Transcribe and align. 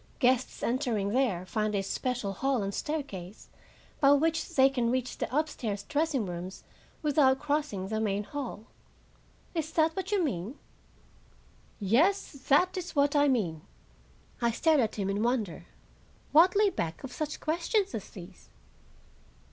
Guests 0.17 0.63
entering 0.63 1.09
there 1.09 1.45
find 1.45 1.75
a 1.75 1.83
special 1.83 2.33
hall 2.33 2.63
and 2.63 2.73
staircase, 2.73 3.49
by 3.99 4.13
which 4.13 4.55
they 4.55 4.67
can 4.67 4.89
reach 4.89 5.19
the 5.19 5.27
upstairs 5.37 5.83
dressing 5.83 6.25
rooms, 6.25 6.63
without 7.03 7.37
crossing 7.37 7.87
the 7.87 7.99
main 7.99 8.23
hall. 8.23 8.65
Is 9.53 9.71
that 9.73 9.95
what 9.95 10.11
you 10.11 10.23
mean?" 10.23 10.57
"Yes, 11.79 12.31
that 12.47 12.75
is 12.77 12.95
what 12.95 13.15
I 13.15 13.27
mean." 13.27 13.61
I 14.41 14.49
stared 14.49 14.79
at 14.79 14.95
him 14.95 15.07
in 15.07 15.21
wonder. 15.21 15.67
What 16.31 16.55
lay 16.55 16.71
back 16.71 17.03
of 17.03 17.13
such 17.13 17.39
questions 17.39 17.93
as 17.93 18.09
these? 18.09 18.49